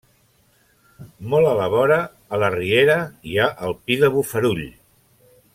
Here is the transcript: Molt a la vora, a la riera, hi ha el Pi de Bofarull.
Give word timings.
Molt 1.33 1.49
a 1.49 1.51
la 1.59 1.67
vora, 1.75 1.99
a 2.37 2.41
la 2.45 2.51
riera, 2.57 2.97
hi 3.33 3.37
ha 3.45 3.49
el 3.69 3.79
Pi 3.85 4.03
de 4.05 4.11
Bofarull. 4.17 4.69